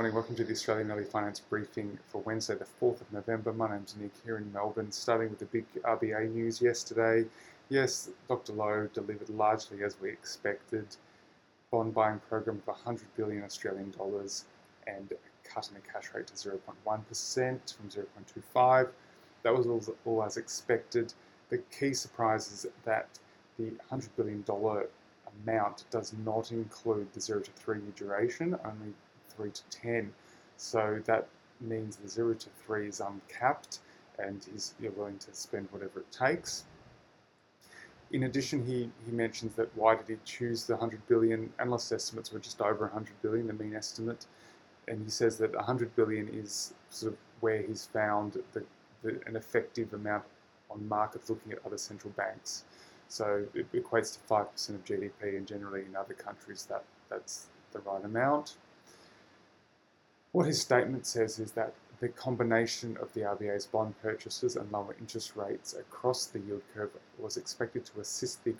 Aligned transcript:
morning, 0.00 0.14
welcome 0.14 0.34
to 0.34 0.44
the 0.44 0.52
Australian 0.52 0.90
Early 0.90 1.04
Finance 1.04 1.40
Briefing 1.40 1.98
for 2.06 2.22
Wednesday, 2.22 2.54
the 2.54 2.64
4th 2.80 3.02
of 3.02 3.12
November. 3.12 3.52
My 3.52 3.70
name's 3.70 3.94
Nick 4.00 4.12
here 4.24 4.38
in 4.38 4.50
Melbourne, 4.50 4.90
starting 4.90 5.28
with 5.28 5.40
the 5.40 5.44
big 5.44 5.66
RBA 5.82 6.32
news 6.32 6.62
yesterday. 6.62 7.26
Yes, 7.68 8.08
Dr. 8.26 8.54
Lowe 8.54 8.88
delivered 8.94 9.28
largely 9.28 9.84
as 9.84 10.00
we 10.00 10.08
expected. 10.08 10.86
Bond 11.70 11.92
buying 11.92 12.18
program 12.30 12.56
of 12.56 12.66
100 12.66 13.14
billion 13.14 13.44
Australian 13.44 13.90
dollars 13.90 14.46
and 14.86 15.12
cutting 15.44 15.74
the 15.74 15.80
cash 15.92 16.08
rate 16.14 16.28
to 16.28 16.32
0.1% 16.32 17.76
from 17.76 17.90
0.25. 17.90 18.88
That 19.42 19.54
was 19.54 19.66
all, 19.66 19.94
all 20.06 20.24
as 20.24 20.38
expected. 20.38 21.12
The 21.50 21.58
key 21.78 21.92
surprise 21.92 22.50
is 22.50 22.66
that 22.86 23.10
the 23.58 23.70
$100 23.92 24.08
billion 24.16 24.42
amount 25.44 25.84
does 25.90 26.14
not 26.24 26.52
include 26.52 27.12
the 27.12 27.20
0 27.20 27.40
to 27.40 27.50
3 27.50 27.80
year 27.80 27.92
duration, 27.94 28.56
only 28.64 28.94
3 29.40 29.50
to 29.50 29.62
10. 29.70 30.12
So 30.56 31.00
that 31.06 31.26
means 31.60 31.96
the 31.96 32.08
0 32.08 32.34
to 32.34 32.48
3 32.66 32.88
is 32.88 33.00
uncapped 33.00 33.78
and 34.18 34.46
is, 34.54 34.74
you're 34.80 34.92
willing 34.92 35.18
to 35.18 35.32
spend 35.32 35.68
whatever 35.70 36.00
it 36.00 36.12
takes. 36.12 36.64
In 38.12 38.24
addition, 38.24 38.66
he, 38.66 38.90
he 39.06 39.12
mentions 39.12 39.54
that 39.54 39.74
why 39.76 39.94
did 39.94 40.08
he 40.08 40.16
choose 40.24 40.66
the 40.66 40.74
100 40.74 41.06
billion? 41.08 41.50
Analyst 41.58 41.92
estimates 41.92 42.32
were 42.32 42.40
just 42.40 42.60
over 42.60 42.86
100 42.86 43.10
billion, 43.22 43.46
the 43.46 43.52
mean 43.52 43.74
estimate. 43.74 44.26
And 44.88 45.02
he 45.02 45.10
says 45.10 45.38
that 45.38 45.54
100 45.54 45.94
billion 45.96 46.28
is 46.28 46.74
sort 46.90 47.12
of 47.12 47.18
where 47.40 47.62
he's 47.62 47.86
found 47.86 48.36
the, 48.52 48.64
the, 49.02 49.20
an 49.26 49.36
effective 49.36 49.94
amount 49.94 50.24
on 50.70 50.86
markets 50.88 51.30
looking 51.30 51.52
at 51.52 51.58
other 51.64 51.78
central 51.78 52.12
banks. 52.16 52.64
So 53.08 53.44
it 53.54 53.70
equates 53.72 54.12
to 54.14 54.20
5% 54.32 54.68
of 54.70 54.84
GDP, 54.84 55.36
and 55.36 55.46
generally 55.46 55.84
in 55.84 55.96
other 55.96 56.14
countries 56.14 56.66
that, 56.68 56.84
that's 57.08 57.46
the 57.72 57.80
right 57.80 58.04
amount. 58.04 58.54
What 60.32 60.46
his 60.46 60.60
statement 60.60 61.06
says 61.06 61.40
is 61.40 61.50
that 61.52 61.74
the 61.98 62.08
combination 62.08 62.96
of 62.98 63.12
the 63.14 63.22
RBA's 63.22 63.66
bond 63.66 64.00
purchases 64.00 64.54
and 64.54 64.70
lower 64.70 64.94
interest 65.00 65.34
rates 65.34 65.74
across 65.74 66.26
the 66.26 66.38
yield 66.38 66.62
curve 66.72 66.92
was 67.18 67.36
expected 67.36 67.84
to 67.86 68.00
assist 68.00 68.44
the 68.44 68.54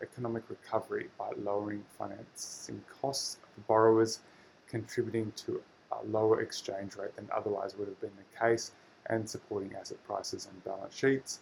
economic 0.00 0.48
recovery 0.48 1.10
by 1.18 1.32
lowering 1.36 1.84
financing 1.98 2.84
costs 3.00 3.38
for 3.40 3.60
borrowers, 3.62 4.20
contributing 4.68 5.32
to 5.34 5.60
a 5.90 6.04
lower 6.06 6.40
exchange 6.40 6.94
rate 6.94 7.16
than 7.16 7.28
otherwise 7.34 7.76
would 7.76 7.88
have 7.88 8.00
been 8.00 8.16
the 8.16 8.38
case, 8.38 8.70
and 9.06 9.28
supporting 9.28 9.74
asset 9.74 9.98
prices 10.06 10.46
and 10.46 10.64
balance 10.64 10.94
sheets, 10.94 11.40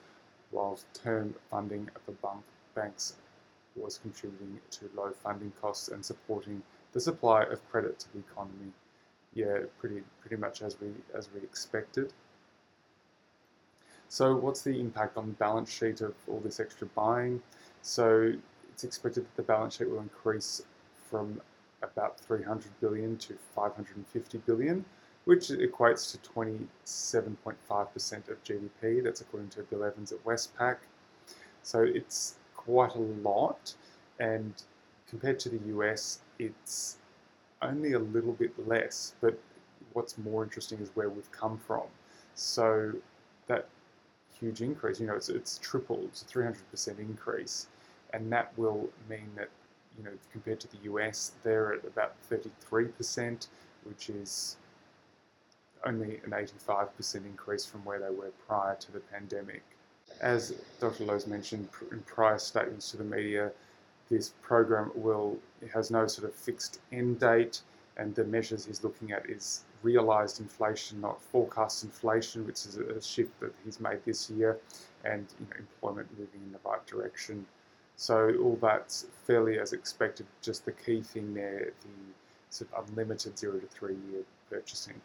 while 0.50 0.80
term 0.94 1.34
funding 1.50 1.90
for 2.06 2.14
banks 2.74 3.16
was 3.76 3.98
contributing 3.98 4.62
to 4.70 4.88
low 4.96 5.10
funding 5.10 5.52
costs 5.60 5.88
and 5.88 6.02
supporting 6.02 6.62
the 6.92 7.00
supply 7.00 7.42
of 7.42 7.70
credit 7.70 7.98
to 7.98 8.10
the 8.14 8.20
economy 8.20 8.72
yeah, 9.34 9.58
pretty 9.78 10.02
pretty 10.20 10.36
much 10.36 10.62
as 10.62 10.80
we 10.80 10.88
as 11.16 11.28
we 11.34 11.40
expected. 11.40 12.12
So 14.08 14.36
what's 14.36 14.62
the 14.62 14.78
impact 14.78 15.16
on 15.16 15.26
the 15.26 15.32
balance 15.34 15.70
sheet 15.70 16.00
of 16.00 16.14
all 16.28 16.40
this 16.40 16.60
extra 16.60 16.86
buying? 16.88 17.42
So 17.82 18.32
it's 18.72 18.84
expected 18.84 19.24
that 19.24 19.36
the 19.36 19.42
balance 19.42 19.76
sheet 19.76 19.90
will 19.90 20.00
increase 20.00 20.62
from 21.10 21.40
about 21.82 22.18
300 22.20 22.70
billion 22.80 23.16
to 23.18 23.34
550 23.54 24.38
billion, 24.38 24.84
which 25.24 25.48
equates 25.48 26.12
to 26.12 26.18
27.5% 26.30 28.28
of 28.28 28.44
GDP. 28.44 29.02
That's 29.02 29.20
according 29.20 29.48
to 29.50 29.62
Bill 29.62 29.84
Evans 29.84 30.12
at 30.12 30.24
Westpac. 30.24 30.76
So 31.62 31.82
it's 31.82 32.36
quite 32.56 32.94
a 32.94 32.98
lot, 33.00 33.74
and 34.18 34.54
compared 35.08 35.38
to 35.40 35.48
the 35.48 35.60
US, 35.76 36.20
it's 36.38 36.98
only 37.64 37.92
a 37.92 37.98
little 37.98 38.32
bit 38.32 38.52
less, 38.68 39.14
but 39.20 39.38
what's 39.92 40.18
more 40.18 40.42
interesting 40.42 40.78
is 40.80 40.90
where 40.94 41.08
we've 41.08 41.30
come 41.30 41.58
from. 41.58 41.82
So 42.34 42.92
that 43.46 43.68
huge 44.38 44.62
increase, 44.62 45.00
you 45.00 45.06
know, 45.06 45.14
it's, 45.14 45.28
it's 45.28 45.58
tripled, 45.58 46.04
it's 46.04 46.22
a 46.22 46.24
300% 46.26 46.98
increase, 46.98 47.68
and 48.12 48.30
that 48.32 48.52
will 48.56 48.88
mean 49.08 49.28
that, 49.36 49.48
you 49.98 50.04
know, 50.04 50.10
compared 50.32 50.60
to 50.60 50.68
the 50.68 50.78
US, 50.92 51.32
they're 51.42 51.74
at 51.74 51.84
about 51.84 52.14
33%, 52.30 53.46
which 53.84 54.10
is 54.10 54.56
only 55.86 56.20
an 56.24 56.30
85% 56.30 57.16
increase 57.26 57.64
from 57.64 57.84
where 57.84 57.98
they 57.98 58.10
were 58.10 58.32
prior 58.46 58.74
to 58.76 58.92
the 58.92 59.00
pandemic. 59.00 59.62
As 60.20 60.54
Dr. 60.80 61.04
Lowe's 61.04 61.26
mentioned 61.26 61.68
in 61.90 62.00
prior 62.00 62.38
statements 62.38 62.90
to 62.90 62.96
the 62.96 63.04
media, 63.04 63.52
this 64.10 64.32
program 64.42 64.90
will 64.94 65.38
has 65.72 65.90
no 65.90 66.06
sort 66.06 66.28
of 66.28 66.34
fixed 66.34 66.80
end 66.92 67.20
date, 67.20 67.62
and 67.96 68.14
the 68.14 68.24
measures 68.24 68.66
he's 68.66 68.84
looking 68.84 69.12
at 69.12 69.28
is 69.28 69.64
realized 69.82 70.40
inflation, 70.40 71.00
not 71.00 71.20
forecast 71.20 71.84
inflation, 71.84 72.46
which 72.46 72.66
is 72.66 72.76
a 72.76 73.00
shift 73.00 73.38
that 73.40 73.52
he's 73.64 73.80
made 73.80 74.04
this 74.04 74.30
year, 74.30 74.58
and 75.04 75.26
you 75.38 75.46
know, 75.46 75.56
employment 75.58 76.08
moving 76.18 76.40
in 76.44 76.52
the 76.52 76.58
right 76.64 76.84
direction. 76.86 77.46
So 77.96 78.34
all 78.42 78.58
that's 78.60 79.06
fairly 79.26 79.58
as 79.58 79.72
expected. 79.72 80.26
Just 80.42 80.64
the 80.64 80.72
key 80.72 81.02
thing 81.02 81.32
there, 81.34 81.72
the 81.82 82.14
sort 82.50 82.72
of 82.72 82.88
unlimited 82.88 83.38
zero 83.38 83.58
to 83.58 83.66
three 83.66 83.96
year 84.10 84.22
purchasing. 84.50 85.00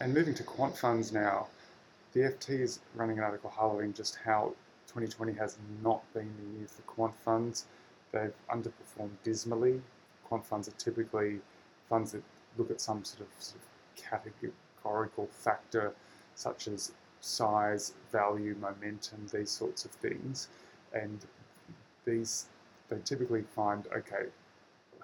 And 0.00 0.14
moving 0.14 0.34
to 0.34 0.42
quant 0.42 0.76
funds 0.76 1.12
now, 1.12 1.48
the 2.12 2.20
FT 2.20 2.60
is 2.60 2.80
running 2.94 3.18
an 3.18 3.24
article 3.24 3.52
highlighting 3.56 3.94
just 3.94 4.16
how 4.24 4.54
2020 4.90 5.34
has 5.34 5.56
not 5.84 6.02
been 6.12 6.28
the 6.40 6.58
year 6.58 6.66
for 6.66 6.82
quant 6.82 7.14
funds. 7.24 7.66
They've 8.10 8.32
underperformed 8.52 9.14
dismally. 9.22 9.80
Quant 10.24 10.44
funds 10.44 10.66
are 10.66 10.72
typically 10.72 11.38
funds 11.88 12.10
that 12.10 12.24
look 12.58 12.72
at 12.72 12.80
some 12.80 13.04
sort 13.04 13.20
of, 13.20 13.28
sort 13.42 13.60
of 13.60 14.02
categorical 14.02 15.28
factor 15.30 15.92
such 16.34 16.66
as 16.66 16.90
size, 17.20 17.92
value, 18.10 18.56
momentum, 18.60 19.26
these 19.32 19.50
sorts 19.50 19.84
of 19.84 19.92
things. 19.92 20.48
And 20.92 21.20
these, 22.04 22.46
they 22.88 22.96
typically 23.04 23.42
find, 23.42 23.86
okay, 23.96 24.26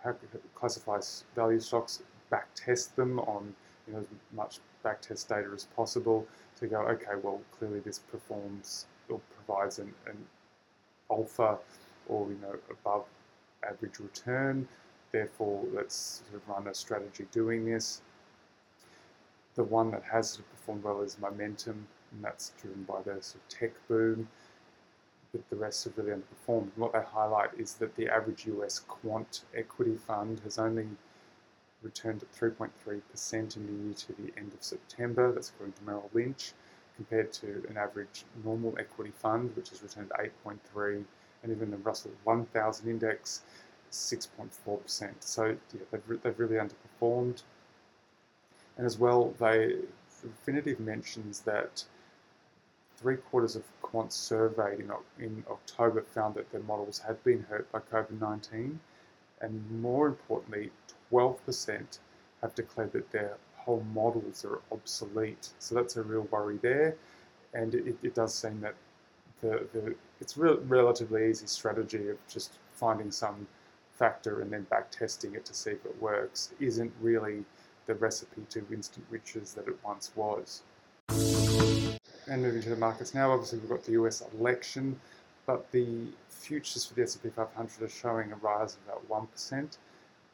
how 0.02 0.16
classify 0.56 0.98
value 1.36 1.60
stocks, 1.60 2.02
back 2.28 2.48
test 2.56 2.96
them 2.96 3.20
on 3.20 3.54
you 3.86 3.92
know, 3.92 4.00
as 4.00 4.06
much 4.34 4.58
back 4.82 5.00
test 5.00 5.28
data 5.28 5.48
as 5.54 5.64
possible 5.76 6.26
to 6.58 6.66
go, 6.66 6.80
okay, 6.80 7.14
well, 7.22 7.40
clearly 7.56 7.78
this 7.80 8.00
performs 8.00 8.86
or 9.08 9.20
provides 9.34 9.78
an, 9.78 9.92
an 10.06 10.16
alpha 11.10 11.58
or 12.08 12.28
you 12.28 12.38
know 12.42 12.56
above 12.70 13.04
average 13.68 13.98
return. 13.98 14.66
Therefore, 15.12 15.64
let's 15.72 16.22
sort 16.28 16.42
of 16.42 16.48
run 16.48 16.66
a 16.68 16.74
strategy 16.74 17.26
doing 17.32 17.64
this. 17.64 18.02
The 19.54 19.64
one 19.64 19.90
that 19.92 20.02
has 20.02 20.30
sort 20.30 20.40
of 20.40 20.50
performed 20.50 20.84
well 20.84 21.00
is 21.02 21.18
momentum, 21.18 21.86
and 22.12 22.24
that's 22.24 22.52
driven 22.60 22.82
by 22.82 23.00
the 23.02 23.22
sort 23.22 23.36
of 23.42 23.48
tech 23.48 23.72
boom. 23.88 24.28
But 25.32 25.48
the 25.50 25.56
rest 25.56 25.84
have 25.84 25.96
really 25.96 26.12
underperformed. 26.12 26.68
What 26.76 26.92
they 26.92 27.00
highlight 27.00 27.50
is 27.58 27.74
that 27.74 27.94
the 27.96 28.08
average 28.08 28.46
US 28.46 28.80
quant 28.80 29.42
equity 29.54 29.96
fund 29.96 30.40
has 30.44 30.58
only 30.58 30.86
returned 31.82 32.22
at 32.22 32.32
3.3% 32.32 33.56
in 33.56 33.66
the 33.66 33.84
year 33.84 33.94
to 33.94 34.12
the 34.14 34.32
end 34.38 34.52
of 34.52 34.62
September. 34.62 35.32
That's 35.32 35.50
according 35.50 35.74
to 35.74 35.84
Merrill 35.84 36.10
Lynch 36.12 36.52
compared 36.96 37.32
to 37.32 37.64
an 37.68 37.76
average 37.76 38.24
normal 38.44 38.74
equity 38.78 39.12
fund, 39.12 39.54
which 39.54 39.70
has 39.70 39.82
returned 39.82 40.10
8.3, 40.44 41.04
and 41.42 41.52
even 41.52 41.70
the 41.70 41.76
Russell 41.78 42.10
1000 42.24 42.88
index, 42.88 43.42
6.4%. 43.92 45.10
So 45.20 45.44
yeah, 45.44 45.80
they've, 45.90 46.22
they've 46.22 46.38
really 46.38 46.56
underperformed. 46.56 47.42
And 48.76 48.84
as 48.86 48.98
well, 48.98 49.34
they 49.38 49.76
Refinitiv 50.24 50.80
mentions 50.80 51.40
that 51.40 51.84
three 52.96 53.16
quarters 53.16 53.54
of 53.54 53.62
quants 53.82 54.12
surveyed 54.12 54.80
in, 54.80 54.90
in 55.18 55.44
October 55.50 56.02
found 56.02 56.34
that 56.34 56.50
their 56.50 56.62
models 56.62 56.98
had 56.98 57.22
been 57.22 57.42
hurt 57.44 57.70
by 57.70 57.80
COVID 57.80 58.20
19, 58.20 58.80
and 59.40 59.82
more 59.82 60.06
importantly, 60.06 60.70
12% 61.12 61.98
have 62.40 62.54
declared 62.54 62.92
that 62.92 63.10
their 63.12 63.36
whole 63.66 63.84
models 63.92 64.44
are 64.44 64.60
obsolete. 64.72 65.48
So 65.58 65.74
that's 65.74 65.96
a 65.96 66.02
real 66.02 66.26
worry 66.30 66.58
there. 66.62 66.96
And 67.52 67.74
it, 67.74 67.96
it 68.02 68.14
does 68.14 68.34
seem 68.34 68.60
that 68.60 68.74
the, 69.42 69.66
the 69.72 69.94
it's 70.20 70.38
re- 70.38 70.58
relatively 70.66 71.28
easy 71.28 71.46
strategy 71.46 72.08
of 72.08 72.16
just 72.28 72.52
finding 72.72 73.10
some 73.10 73.46
factor 73.92 74.40
and 74.40 74.52
then 74.52 74.62
back 74.64 74.90
testing 74.90 75.34
it 75.34 75.44
to 75.46 75.54
see 75.54 75.70
if 75.70 75.84
it 75.84 76.00
works 76.00 76.52
isn't 76.60 76.92
really 77.00 77.44
the 77.86 77.94
recipe 77.94 78.42
to 78.50 78.64
instant 78.72 79.04
riches 79.10 79.52
that 79.54 79.66
it 79.66 79.76
once 79.84 80.12
was. 80.14 80.62
And 82.28 82.42
moving 82.42 82.62
to 82.62 82.70
the 82.70 82.76
markets 82.76 83.14
now, 83.14 83.30
obviously 83.30 83.58
we've 83.58 83.70
got 83.70 83.84
the 83.84 83.92
US 83.92 84.22
election, 84.38 84.98
but 85.46 85.70
the 85.72 86.06
futures 86.28 86.84
for 86.84 86.94
the 86.94 87.02
S&P 87.02 87.28
500 87.30 87.82
are 87.82 87.88
showing 87.88 88.32
a 88.32 88.36
rise 88.36 88.76
of 88.76 89.00
about 89.08 89.28
1%. 89.36 89.76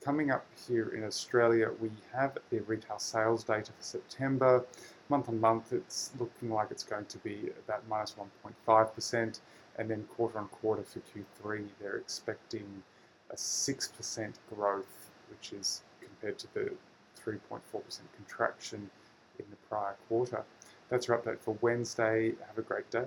Coming 0.04 0.32
up 0.32 0.44
here 0.66 0.88
in 0.96 1.04
Australia, 1.04 1.70
we 1.80 1.88
have 2.12 2.36
the 2.50 2.58
retail 2.62 2.98
sales 2.98 3.44
data 3.44 3.70
for 3.70 3.82
September. 3.84 4.64
Month 5.08 5.28
on 5.28 5.38
month, 5.40 5.72
it's 5.72 6.10
looking 6.18 6.50
like 6.50 6.72
it's 6.72 6.82
going 6.82 7.04
to 7.04 7.18
be 7.18 7.50
about 7.64 7.86
minus 7.88 8.16
1.5%, 8.66 9.40
and 9.78 9.88
then 9.88 10.02
quarter 10.16 10.38
on 10.38 10.48
quarter 10.48 10.82
for 10.82 10.98
Q3, 11.00 11.68
they're 11.80 11.98
expecting 11.98 12.82
a 13.30 13.36
6% 13.36 14.32
growth, 14.52 15.10
which 15.30 15.52
is 15.52 15.82
compared 16.00 16.36
to 16.40 16.52
the 16.52 16.72
3.4% 17.24 17.60
contraction 18.16 18.90
in 19.38 19.44
the 19.50 19.56
prior 19.68 19.94
quarter. 20.08 20.42
That's 20.88 21.08
our 21.08 21.18
update 21.18 21.38
for 21.38 21.56
Wednesday. 21.60 22.32
Have 22.48 22.58
a 22.58 22.62
great 22.62 22.90
day. 22.90 23.06